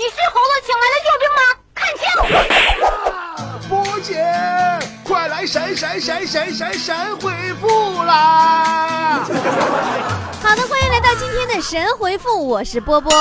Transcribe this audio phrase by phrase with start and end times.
[0.00, 1.42] 你是猴子请来的救兵吗？
[1.76, 2.08] 看清！
[3.68, 4.16] 波姐，
[5.04, 7.30] 快来神神神神神神回
[7.60, 9.22] 复啦！
[10.42, 13.12] 好的，欢迎来到今天的神回复，我是波波。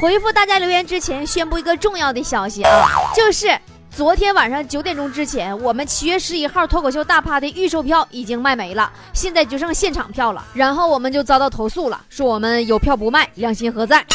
[0.00, 3.48] 回复大家留言之前，宣布一个重要的消息啊，就是
[3.90, 10.44] 昨天晚上九点钟之前，我们七月十一号脱口秀大趴的预售票已经卖没了，现在就剩现场票了。
[10.54, 14.06] 然后我们就遭到投诉了，说我们有票不卖，良心何在？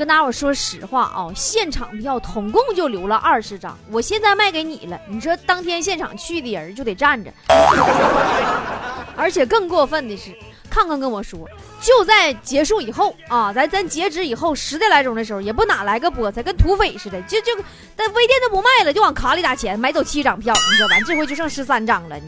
[0.00, 4.98] 跟大伙说实话啊，现场票统共就留了二十张，我现在卖给你了。
[5.06, 7.30] 你说当天现场去的人就得站着，
[9.14, 10.34] 而且更过分的是，
[10.70, 11.46] 康康跟我说，
[11.82, 17.52] 就在结束以后啊，咱咱截止以后十点来钟的时候，也不哪来个菠菜，跟土匪似的，就就
[17.94, 22.16] 但微店都不卖了，就往卡里打钱，买走七张票，你说完这回就剩十三张了。
[22.16, 22.22] 你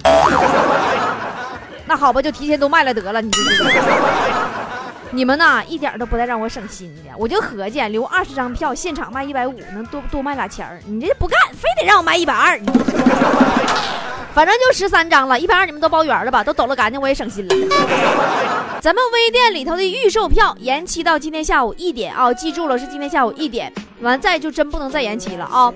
[1.88, 3.40] 那好吧，就提前都卖了得了，你这。
[5.14, 7.10] 你们呐，一点都不带让我省心的。
[7.18, 10.80] 我就合计留二十张票，现场卖一百五，能多多卖俩钱儿。
[10.86, 12.58] 你这不干，非得让我卖一百二。
[14.34, 16.42] 反正就十三张了，一百二你们都包圆了吧？
[16.42, 17.54] 都抖了干净，我也省心了。
[18.80, 23.72] 咱们微店里头的预售票延期到今天下午一点啊，记住了，是今天下午一点。
[24.00, 25.72] 完再就真不能再延期了啊！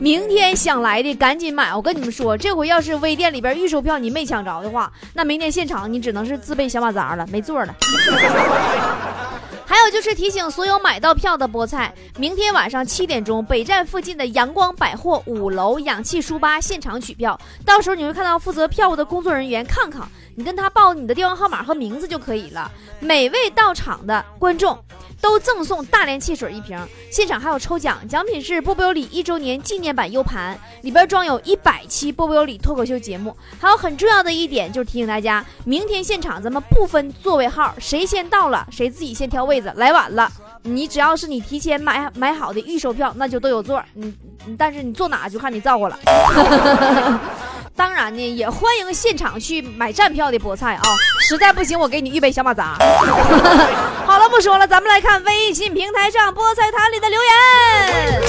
[0.00, 1.72] 明天想来的赶紧买。
[1.72, 7.72] 我跟你们说，这回要是微店里边预售票你没抢着的话，那明天现场你只能是自备小马扎了，没座了。
[9.78, 17.38] 还有就是提醒所有买到票的菠菜，明天晚上七点钟，北站附近的阳光百货五楼氧气书吧现场取票。
[17.64, 22.68] 到时候你会看到负责票务的工作人员康康，你跟他报你的电话号码和名字就可以了。
[22.98, 24.76] 每位到场的观众
[25.20, 26.78] 都赠送大连汽水一瓶，
[27.10, 33.36] 现场还有抽奖，奖品是波波有理一周年纪念版 U 盘，里边装有一百期波波有理脱口秀节目。
[33.58, 39.72] 还有很重要的一点就是提醒大家，明天现场咱们不分座位号，谁先到了谁自己先挑位子。
[39.76, 40.30] 来晚了，
[40.62, 43.82] 你只要是你提前买买好的预售票，那就都有座。
[43.94, 44.14] 你，
[44.56, 45.98] 但是你坐哪就看你造化了。
[47.78, 50.82] 当然呢，也欢迎现场去买站票的菠菜啊！
[51.28, 52.74] 实在不行，我给你预备小马扎。
[54.04, 58.20] 好了，不说了，咱们来看微信平台上菠菜坛里的留言。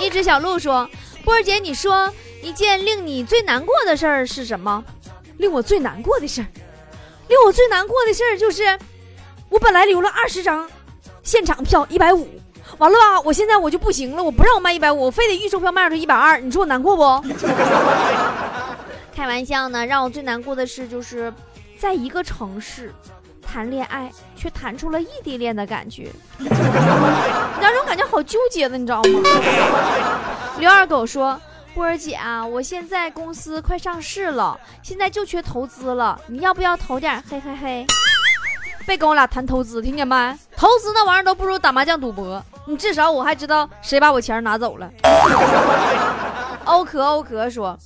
[0.00, 0.90] 一只小鹿说
[1.24, 2.12] ：“波儿姐，你说
[2.42, 4.82] 一件令你最难过的事儿是什么？
[5.38, 6.46] 令我最难过的事儿。”
[7.28, 8.76] 令我最难过的事儿就是，
[9.48, 10.68] 我本来留了二十张
[11.22, 12.28] 现场票，一百五，
[12.78, 13.20] 完了吧？
[13.24, 17.28] 我现在我就不行了，我不让我卖一百五，我非得预售票卖出去一百二，你说我难过不？
[19.14, 21.32] 开玩笑呢，让我最难过的事就是，
[21.78, 22.92] 在一个城市
[23.40, 29.20] 谈恋爱，却谈出了异地恋的感觉， 那种感觉好纠结的，你知道吗？
[30.58, 31.40] 刘二狗说。
[31.74, 37.22] 波儿姐啊，我现在公司快上市了，现在就缺投资了，你要不要投点？
[37.28, 37.86] 嘿嘿嘿，
[38.86, 40.34] 别跟我俩谈投资，听见没？
[40.56, 44.90] 投资那玩意儿都不如打麻将赌博，你至少我还知道谁把我钱拿走了。
[46.64, 47.78] 欧壳欧壳说，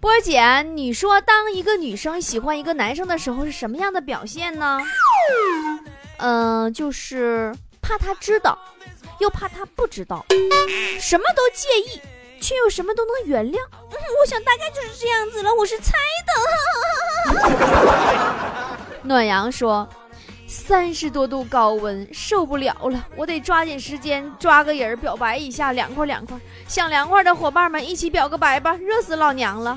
[0.00, 4.80] 波姐，你说当一个女生喜欢一个男生的时候是什么样的表现呢？
[6.18, 8.56] 嗯，就是怕他知道，
[9.18, 10.24] 又怕他不知道，
[11.00, 12.00] 什么都介意。
[12.40, 13.56] 却又什么都能原谅，
[14.20, 15.54] 我想大概就是这样子了。
[15.54, 15.94] 我是猜
[16.26, 16.32] 的。
[19.02, 19.88] 暖阳说
[20.54, 26.38] ：“三十多度高温，受不了了，我得抓紧时间抓个人表白一下，凉快凉快。
[26.68, 29.76] 想凉快的伙伴们一起表个白吧，热死老娘了。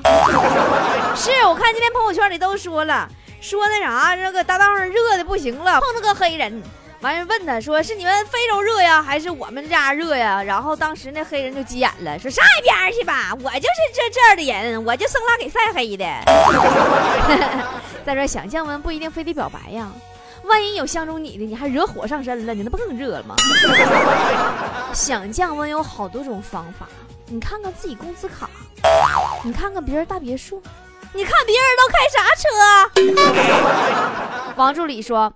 [1.16, 3.08] 是我看今天朋友圈里都说了，
[3.40, 6.62] 说那啥，这个大道上热的不行了，碰到个黑人。”
[7.00, 16.04] 完人问他说：“是你们非洲热呀，还是我们家热呀？”然后当时那黑人就急眼了，说：“上一边去吧，我就是这这儿的人，我就生拉给晒黑的。
[18.06, 19.88] ”再说想降温不一定非得表白呀，
[20.44, 23.34] 万一有相中你的，你还惹火上身了，你那不更热了吗？
[24.94, 26.88] 想降温有好多种方法，
[27.26, 28.48] 你看看自己工资卡，
[29.44, 30.60] 你看看别人大别墅，
[31.12, 32.48] 你看别人都开啥车？
[34.56, 35.32] 王助理说。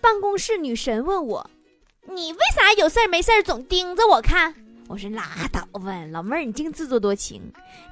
[0.00, 1.48] 办公室女神问我
[2.10, 4.52] ：“你为啥有事没事总盯着我看？”
[4.90, 5.22] 我说：“拉
[5.52, 7.40] 倒吧，老妹儿，你净自作多情。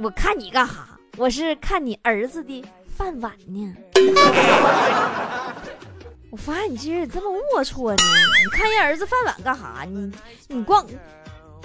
[0.00, 0.98] 我看你干哈？
[1.16, 2.64] 我是看你儿子的
[2.96, 3.72] 饭碗呢。
[6.30, 7.96] 我发现你这人这么龌龊呢？
[8.44, 9.84] 你看人儿子饭碗干哈？
[9.84, 10.12] 你
[10.48, 10.86] 你光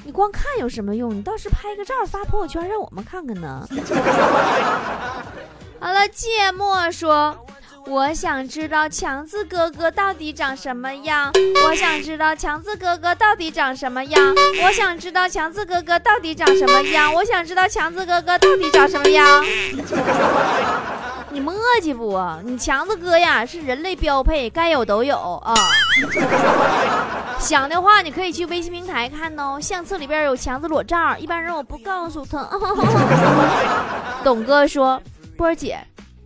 [0.03, 1.15] 你光看有什么用？
[1.15, 3.67] 你倒是拍个照发朋友圈让我们看看呢。
[5.79, 7.37] ”好了，芥末说。
[7.87, 11.31] 我想知道强子哥哥到底长什么样？
[11.67, 14.33] 我想知道强子哥哥到底长什么样？
[14.63, 17.13] 我想知道强子哥哥到底长什么样？
[17.13, 19.27] 我想知道强子哥哥到底长什么样？
[21.35, 22.17] 你磨叽不？
[22.45, 25.53] 你强子哥呀，是人类标配，该有都有啊。
[27.37, 32.49] 想的话，你可以去微信平台看哦，相册里边有强子裸照，一般人我不告诉他。
[34.23, 35.01] 董哥说，
[35.35, 35.77] 波姐，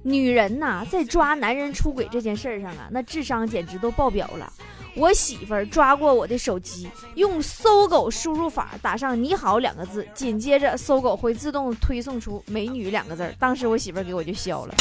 [0.04, 4.54] 女人呐，在抓男人出轨这件事上啊，那智商简直都爆表了。
[5.00, 13.34] 我媳妇儿抓过我的手机，用搜狗输入法打上“你好”两个字，紧接着搜狗会自动推送出“美女”两个字。
[13.40, 14.75] 当时我媳妇儿给我就消了。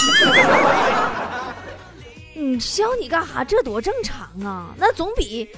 [2.35, 3.45] 你消你干哈？
[3.45, 4.75] 这多正常啊！
[4.77, 5.49] 那总比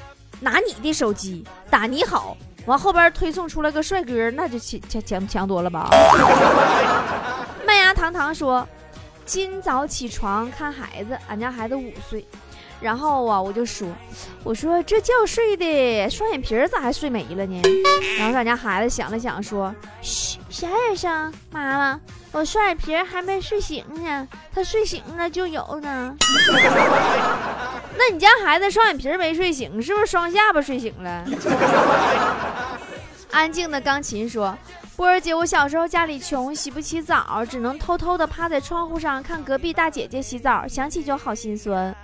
[0.41, 2.37] 拿你的手机打“你好”，
[2.67, 5.89] 完后边推送出来个帅哥，那就强强强强多了吧？
[7.67, 8.69] 麦芽糖糖说
[9.25, 12.27] ：“今早起床看孩子，俺家孩子五岁。”
[12.81, 13.87] 然后啊，我就说，
[14.43, 17.61] 我说这觉睡的双眼皮咋还睡没了呢？
[18.19, 22.01] 然后咱家孩子想了想说，嘘，小点声，妈妈，
[22.33, 26.17] 我双眼皮还没睡醒呢，他睡醒了就有呢。
[27.99, 31.25] 那你家孩子双眼皮没睡醒，是不是双下巴睡醒了？
[33.31, 34.57] 安静的钢琴说，
[34.97, 41.95] 波儿姐，我小时候家里穷，洗不起澡，只能偷偷的趴在窗户上看隔壁大姐姐洗澡，想起就好心酸。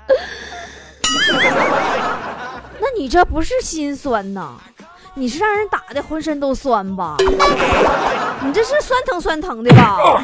[2.81, 4.55] 那你这不是心酸呐，
[5.15, 7.17] 你是让人打的浑身都酸吧？
[8.43, 10.23] 你这是酸疼酸疼的吧？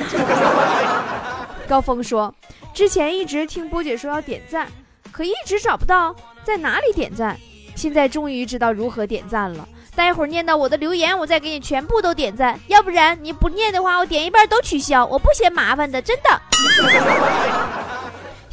[1.68, 2.34] 高峰说，
[2.74, 4.68] 之前一直听波姐说要点赞，
[5.10, 7.36] 可一直找不到在哪里点赞，
[7.74, 9.66] 现在终于知道如何点赞了。
[9.94, 16.40] 待会儿念到我的留言，我再给你全部都点赞，要不然你不念的话，我点一半都取消，我不嫌麻烦的，真的。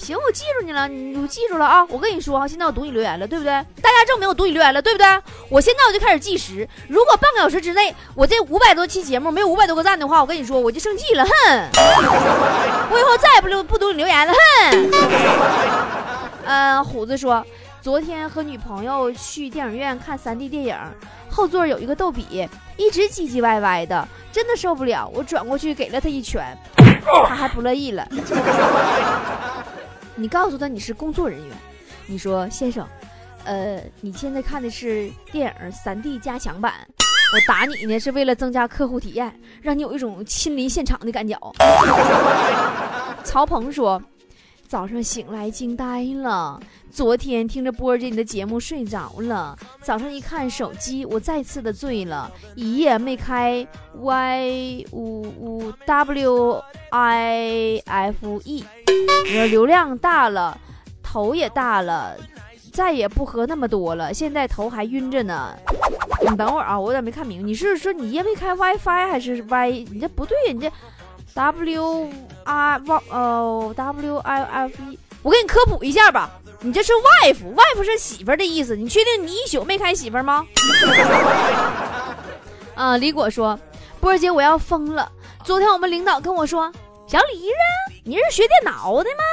[0.10, 1.86] 行，我记住你了，你我记住了啊！
[1.88, 3.52] 我跟你说哈，现在我读你留言了，对不对？
[3.80, 5.06] 大家证明我读你留言了，对不对？
[5.50, 11.32] 我现在我就开始计时，如果半个小时之内我这五百多期节目没有五百多个赞的话，我跟你说我就生气了，哼！
[12.92, 14.90] 我以后再也不留不读你留言了，哼！
[16.44, 17.46] 呃，虎子说，
[17.80, 20.76] 昨天和女朋友去电影院看 3D 电影，
[21.30, 26.58] 后座有一个逗比，一直唧唧歪歪的，真的受不了，我转过去给了他一拳，
[27.28, 28.08] 他还不乐意了。
[30.20, 31.58] 你告诉他你是工作人员，
[32.06, 32.86] 你说先生，
[33.46, 36.74] 呃，你现在看的是电影三 D 加强版，
[37.34, 41.40] 我打你呢是为了增加客户体验，让你有一种亲临现场的感觉。
[43.24, 44.02] 曹鹏说，
[44.70, 46.60] 早上醒来惊呆了，
[46.92, 53.68] 昨天听着波姐你的节目睡着了，早上一看手机，我再次的醉了，一夜没开
[54.00, 58.64] Y 五五 W I F E。
[59.50, 60.56] 流量大了，
[61.02, 62.16] 头也大了，
[62.72, 64.14] 再也不喝那么多了。
[64.14, 65.52] 现在头还晕着呢。
[66.30, 67.46] 你等会儿啊，我有点没看明白。
[67.48, 69.88] 你是说你因为开 WiFi 还是 Y？
[69.92, 70.72] 你这不对呀，你这
[71.34, 72.10] W
[72.44, 75.00] R 呃 W I F E。
[75.22, 76.30] 我给你科普一下吧，
[76.62, 78.76] 你这是 wife，wife 是媳妇儿的意思。
[78.76, 80.46] 你确定你一宿没开媳妇吗？
[82.76, 83.60] 啊， 李果说，
[84.00, 85.12] 波儿姐我要疯了。
[85.44, 86.72] 昨天我们领导跟我说。
[87.08, 87.56] 小李子，
[88.04, 89.24] 你是学电脑的吗？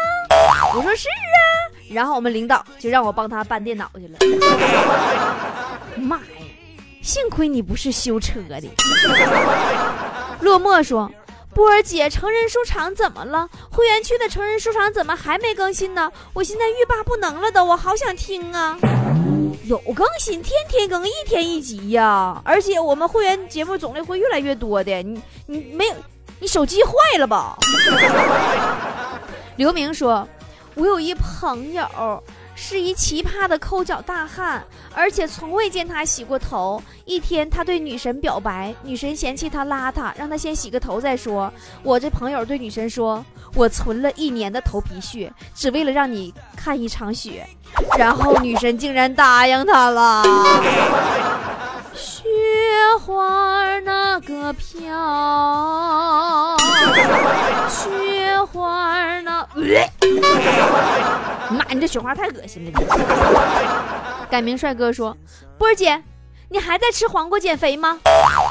[0.75, 4.19] 我说是啊，然后我们领导就让我帮他搬电脑去了。
[6.01, 6.23] 妈呀，
[7.03, 8.63] 幸亏你不是修车的。
[10.41, 11.11] 落寞说
[11.57, 13.49] ：“波儿姐，成人书场怎么了？
[13.71, 16.13] 会员区的成人书场怎么还没更新呢？
[16.35, 18.79] 我现在欲罢不能了都，我好想听啊！
[19.65, 22.43] 有更新，天天更，一天一集呀！
[22.45, 25.03] 而且我们会员节目种类会越来越多的。
[25.03, 25.95] 你你没有？”
[26.39, 27.57] 你手机坏了吧？
[29.57, 30.29] 刘明说
[30.77, 32.23] ：“我有一朋友
[32.59, 36.83] 是一奇葩的抠脚大汉，而且从未见他洗过头。
[37.05, 41.53] 一天，他对女神表白，女神嫌弃他邋遢，让他先洗个头再说。
[41.83, 47.47] 我这朋友对女神说：‘我存了一年的头皮屑，只为了让你看一场雪。’
[47.99, 50.23] 然后女神竟然答应他了。”
[51.95, 52.25] 雪
[53.01, 56.57] 花那个飘，
[57.69, 59.47] 雪花那……
[61.51, 62.81] 妈，你这雪花太恶心了！
[64.31, 65.17] 改名帅哥说
[65.59, 66.03] ：“波儿姐，
[66.49, 68.01] 你还在吃黄瓜减肥吗？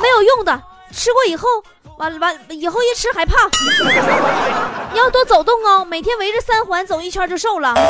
[0.01, 0.61] 没有用的，
[0.91, 1.47] 吃过以后，
[1.97, 3.35] 完了完以后一吃还胖。
[4.93, 7.73] 你要多走动哦，每天围着三环走一圈就瘦了。”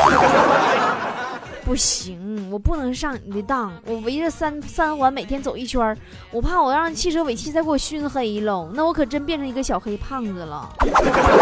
[1.65, 2.24] 不行，
[2.55, 3.73] 我不能上你的当。
[3.85, 5.93] 我围着三三环每天走一圈
[6.31, 8.69] 我怕我让汽车尾气再给我熏黑喽。
[8.73, 10.69] 那我可真变成一个小黑胖子了。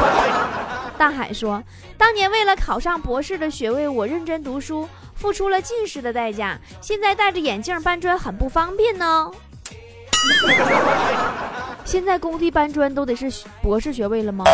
[0.97, 1.61] 大海说，
[1.99, 6.59] 当年为了考上博士的学位，我认真读书，付出了近视的代价。
[6.81, 9.29] 现在戴着眼镜搬砖很不方便呢。
[11.85, 14.45] 现在工地搬砖都得是博士学位了吗？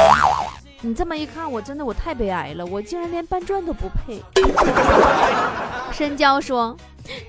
[0.82, 4.22] 你这么一看，我真的我太悲哀了，我竟然连搬砖都不配。
[5.91, 6.75] 深交说：“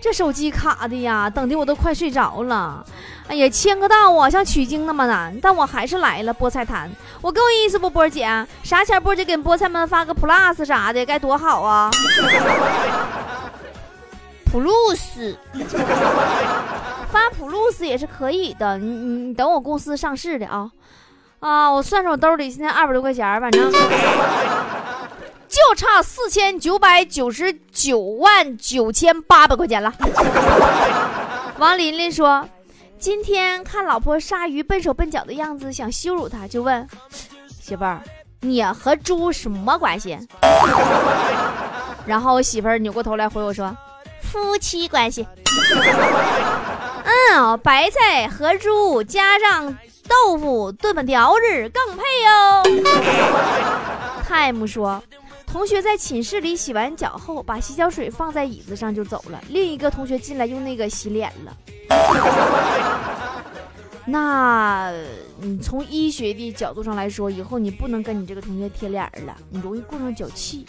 [0.01, 2.85] 这手机卡的呀，等的我都快睡着了。
[3.29, 6.35] 哎呀，签个到啊，像取经那么难，但我还是来了。
[6.35, 6.91] 菠菜坛，
[7.21, 8.27] 我够意思不，波姐？
[8.63, 9.01] 啥钱？
[9.03, 11.91] 波姐给菠菜们发个 plus 啥的，该多好啊！
[14.53, 15.37] plus
[17.11, 20.71] 发 plus 也是可以的，你你你等我公司上市的啊
[21.39, 21.71] 啊！
[21.71, 23.73] 我算算我兜里现在二百多块钱，反正。”
[25.51, 29.93] 就差四千九百九十九万九千八百块钱了。
[31.59, 32.49] 王琳琳说
[33.01, 36.87] ：“今天看老婆杀鱼笨手笨脚的样子，想羞辱她，就问
[37.61, 38.01] 媳妇儿：
[38.43, 40.17] 你和猪什么关系？”
[42.07, 43.77] 然后我媳妇儿扭过头来回我说
[44.23, 45.27] ：“夫妻关系。”
[47.05, 49.77] 嗯，白菜和猪加上
[50.09, 52.63] 豆腐炖粉条子更配哦。
[54.29, 55.03] 泰姆说。
[55.53, 59.43] 同学在寝室里洗完脚后，把洗脚水放在椅子上就走了。
[59.49, 61.57] 另一个同学进来用那个洗脸了。
[64.07, 64.93] 那
[65.41, 70.67] 你从医学的角度上来说，以后你不能跟你这个同学贴脸了，你容易过上脚气。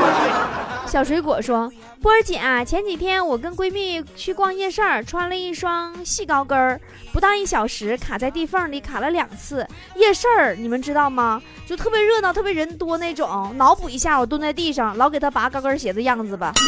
[0.86, 6.78] 小水果说：“波儿姐啊，前几天我跟闺蜜去逛夜市，穿了一双细高跟儿，
[7.12, 9.66] 不到一小时卡在地缝里卡了两次。
[9.96, 11.40] 夜市儿你们知道吗？
[11.66, 13.50] 就特别热闹，特别人多那种。
[13.56, 16.52] 脑补一下我蹲在地上，老给他拔高跟鞋的样子吧。”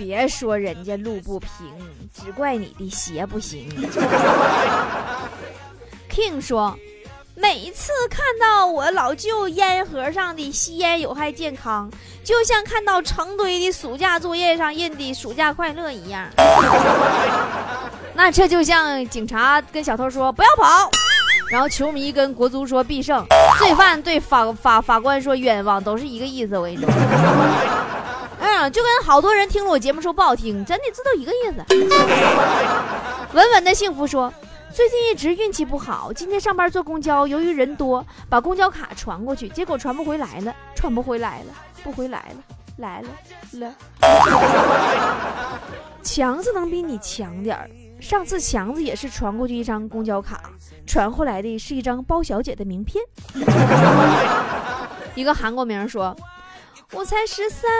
[0.00, 1.50] 别说人家路不平，
[2.10, 3.68] 只怪你的鞋不行。
[6.10, 6.74] King 说，
[7.34, 11.90] 每次看到我老舅烟盒上的吸烟有害健康，
[12.24, 16.26] 就像看到成堆的暑假作业上印的暑假快乐一样。
[18.14, 20.90] 那这就像警察跟小偷说不要跑，
[21.50, 23.22] 然后球迷跟国足说必胜，
[23.58, 26.56] 罪犯对法法法官说冤枉，都是一个意思。
[26.56, 26.88] 我跟你说。
[28.60, 31.64] 嗯，就跟好多人听了我节目说不好听，真得知道一个意思。
[33.32, 34.30] 稳稳的幸福说，
[34.70, 42.42] 最近一直运气不好，今天上班坐公交，由于人多，把公交卡传过去，结果传不回来了，传不回来了，不回来了，
[42.76, 43.08] 来了
[43.52, 43.74] 了。
[46.02, 50.50] 强子能比你强点儿，上次强子也是传过去一张公交卡，
[50.86, 53.02] 传回来的是一张包小姐的名片。
[55.16, 56.14] 一个韩国名说，
[56.92, 57.70] 我才十三。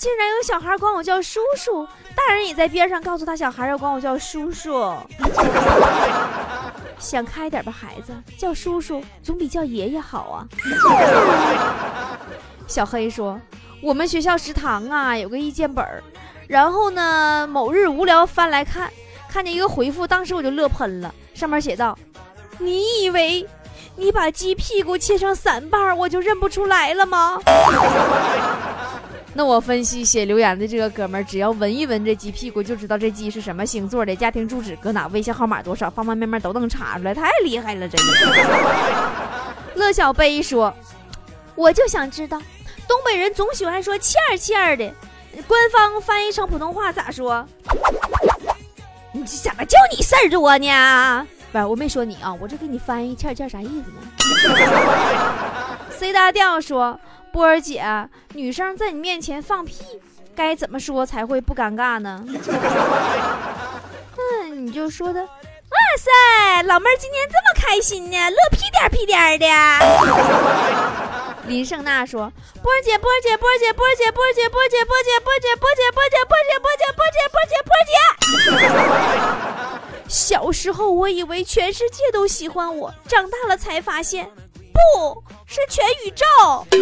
[0.00, 4.96] 竟然有小孩管我叫叔叔，大人也在边上告诉他小孩要管我叫叔叔。
[6.98, 10.48] 想开点吧，孩子，叫叔叔总比叫爷爷好啊。
[12.66, 13.38] 小黑说，
[13.82, 16.02] 我们学校食堂啊有个意见本儿，
[16.48, 18.90] 然后呢某日无聊翻来看，
[19.28, 21.94] 看见一个回复，当时我就乐喷了，上面写道
[22.56, 23.46] ：“你以为
[23.96, 27.38] 你把鸡屁股切成三瓣，我就认不出来了吗？”
[29.32, 38.12] 那我分析写留言的这个哥们儿，只要闻一闻这鸡屁股，就知道这鸡是什么星座的，家庭住址搁哪，微信号码多少，方方面面都能查出来，太厉害了，真的。
[39.76, 40.74] 乐小贝说
[41.54, 42.38] ：“我就想知道，
[42.88, 44.92] 东北人总喜欢说欠儿欠儿的，
[45.46, 47.46] 官方翻译成普通话咋说？
[49.12, 51.26] 你这怎么就你事儿多呢？
[51.52, 54.00] 不是，我没说你啊，我这给你翻译欠儿欠儿啥意思呢？
[55.96, 56.98] C 大调说。”
[57.32, 57.82] 波儿姐，
[58.34, 59.84] 女生在你面前放屁，
[60.34, 62.24] 该怎么说才会不尴尬呢？
[64.16, 65.28] 嗯，你就说的，哇
[65.98, 69.46] 塞，老妹儿今天这么开心呢，乐屁颠屁颠的。
[71.46, 72.30] 林胜娜说，
[72.62, 79.40] 波儿姐，波儿姐，波儿姐，波儿姐，波儿姐，波儿姐，波儿姐，波儿姐，波儿姐，波儿姐，波儿姐，波儿姐，波儿姐，波姐，波姐。
[80.10, 84.28] 小时候我以为全世界都喜欢我，长大了才发现。
[84.94, 86.24] 不是全宇宙，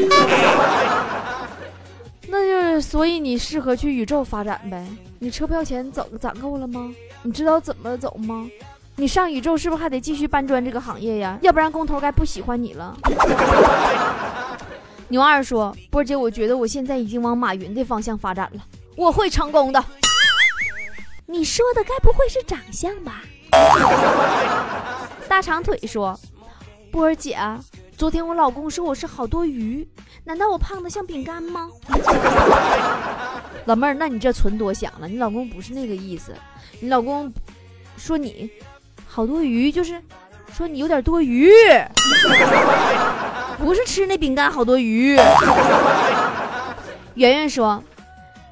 [2.29, 4.87] 那就是所以你适合去宇宙发展呗。
[5.19, 6.93] 你车票钱走攒够了吗？
[7.23, 8.49] 你知道怎么走吗？
[8.97, 11.39] 你上宇宙是不是还得继续搬砖这个行业呀？
[11.43, 12.97] 要不然工头该不喜欢你了。
[15.09, 18.61] 牛二说：“波姐，我觉得我现在已经往马云的方向发展了，
[18.95, 19.83] 我会成功的。”
[21.25, 23.23] 你说的该不会是长相吧？
[25.29, 26.19] 大长腿说
[26.93, 27.39] ：“波儿姐。”
[27.99, 29.85] 昨天我老公说我是好多余，
[30.23, 31.69] 难道我胖的像饼干吗？
[33.65, 36.33] 老妹儿，那你这存多想了，你老公不是那个意思，
[36.79, 37.33] 你老公
[37.97, 38.49] 说你
[39.05, 40.01] 好多余，就是
[40.53, 41.51] 说你有点多余，
[43.59, 45.17] 不是吃那饼干好多余。
[47.17, 47.83] 圆圆说。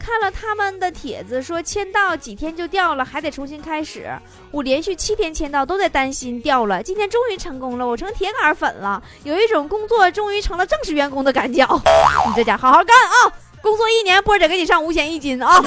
[0.07, 4.09] 看了他们的帖子，说签到几天就掉了，还得重新开始。
[4.53, 11.67] 我连续七天签到都在担心掉了，今天终于成功了，我成铁杆粉了，有一种工作终于成了正式员工的感觉。
[12.25, 13.35] 你这家好好干啊！
[13.61, 15.61] 工作一年，波姐给你上五险一金啊！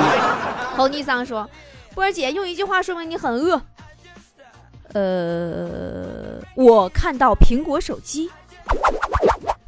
[0.74, 1.46] 侯尼桑说
[1.94, 3.60] ：“波儿姐用一句话说明你很饿。”
[4.94, 8.30] 呃，我看到苹果手机，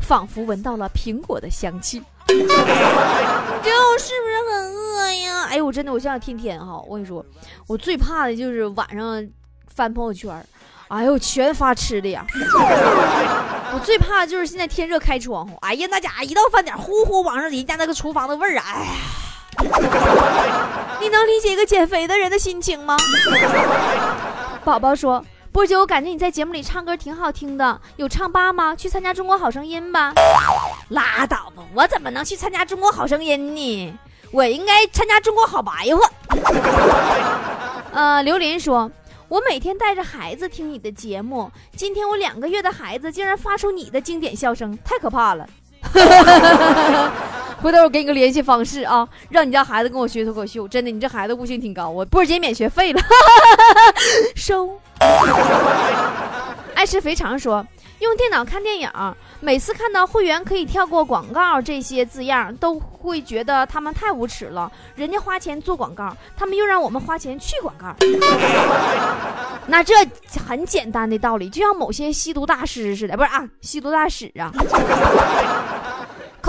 [0.00, 2.03] 仿佛闻到了苹果的香气。
[2.29, 5.47] 你觉得我是不是很饿呀？
[5.51, 7.25] 哎呦，我真的，我现在天天哈，我跟你说，
[7.67, 9.27] 我最怕的就是晚上
[9.75, 10.47] 翻朋友圈，
[10.89, 12.25] 哎呦，全发吃的呀。
[13.71, 18.93] 我最怕就是现在天热开窗户，哎呀，那家伙一到饭点，呼呼往上人家那个厨房的味儿啊，哎呀。
[21.01, 22.97] 你能理解一个减肥的人的心情吗？
[24.65, 25.25] 宝宝说
[25.59, 28.77] ：“波姐，我感觉你在节目里唱歌挺好听的，有唱吧吗？
[28.77, 30.12] 去参加中国好声音吧。”
[30.91, 33.99] 拉倒吧，我怎么能去参加中国好声音呢？
[34.31, 36.09] 我应该参加中国好白话。
[37.91, 38.88] 呃，刘林说
[39.27, 45.45] ：“我每天带着孩子听你的节目，今天我两个月的孩子竟然发出你的经典笑声，太可怕了。
[47.61, 50.69] ”回头我给你个联系方式啊，让你家孩子跟我学脱口秀。
[50.69, 53.00] 真的，你这孩子悟性挺高，我波儿姐免学费了，
[54.37, 54.79] 收。
[56.75, 57.67] 爱吃肥肠说，
[57.99, 58.88] 用电脑看电影，
[59.41, 64.71] 每次看到会员可以跳过广告这些字样，都会觉得他们太无耻了。
[64.95, 67.93] 人家花钱做广告，他们又让我们花钱去广告。
[69.67, 69.95] 那这
[70.47, 74.53] 很简单的道理，就像某些吸毒大师似的，不是啊，吸毒大使啊。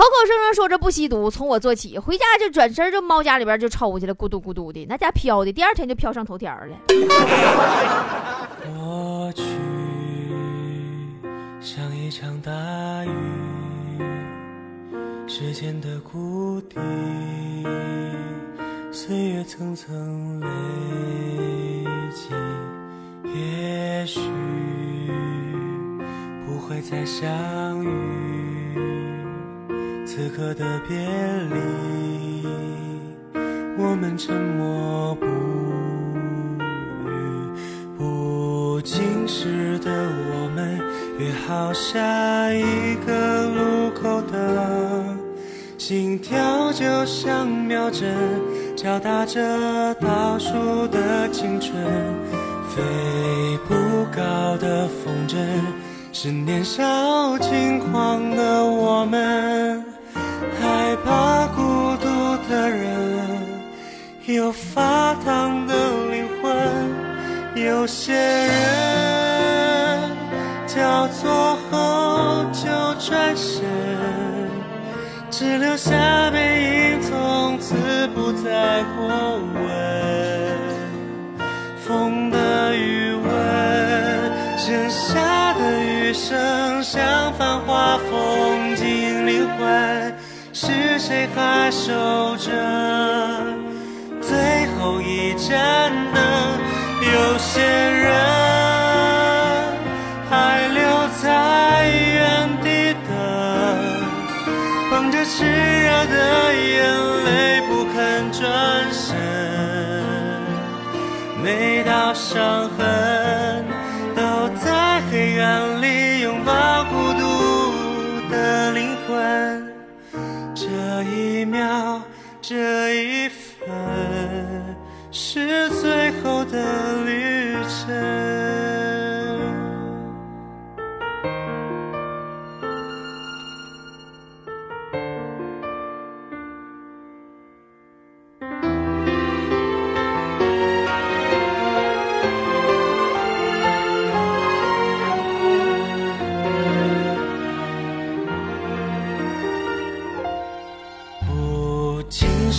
[0.00, 6.74] 口口声声说着不吸毒，从我做起，回家就转身就猫家里边就抽去了，咕嘟咕嘟的，那家飘的，第二天就飘上头条了。
[8.64, 9.42] 过去
[11.60, 12.50] 像一场大
[13.04, 13.10] 雨，
[15.28, 16.78] 时间的谷底，
[18.90, 20.48] 岁月层层累
[22.10, 22.30] 积，
[23.38, 24.18] 也许
[26.46, 28.29] 不会再相遇。
[30.12, 32.44] 此刻的别离，
[33.78, 35.26] 我们沉默不
[37.06, 37.10] 语。
[37.96, 39.88] 不经事的
[40.32, 40.80] 我们，
[41.16, 45.04] 约好下一个路口的，
[45.78, 48.12] 心跳就像秒针，
[48.76, 51.72] 敲打着倒数的青春。
[52.68, 52.82] 飞
[53.68, 53.74] 不
[54.10, 55.36] 高的风筝，
[56.12, 59.89] 是年少轻狂的我们。
[64.34, 65.74] 有发烫的
[66.10, 66.50] 灵魂。
[67.54, 68.50] 有些人
[70.66, 73.64] 交错后就转身，
[75.30, 77.74] 只留下背影，从此
[78.14, 79.60] 不再过问。
[81.84, 83.26] 风的余温，
[84.56, 90.14] 剩下的余生，像繁华风景灵魂。
[90.52, 92.50] 是谁还守着
[95.50, 96.60] 后一盏灯？
[97.12, 98.39] 有些人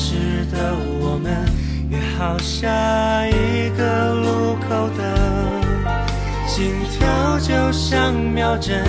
[0.03, 0.15] 时
[0.51, 1.31] 的我们
[1.91, 2.67] 约好下
[3.27, 4.99] 一个路口的
[6.47, 8.83] 心跳就像秒针，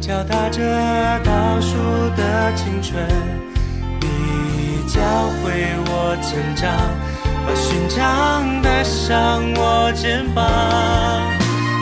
[0.00, 0.62] 敲打着
[1.22, 1.76] 倒数
[2.16, 3.06] 的青春。
[4.00, 4.06] 你
[4.88, 4.98] 教
[5.42, 6.72] 会我成长，
[7.44, 10.42] 把勋章带上我肩膀。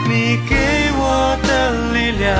[0.09, 0.55] 你给
[0.97, 2.35] 我的力量，